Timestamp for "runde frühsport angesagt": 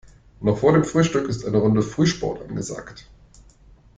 1.59-3.05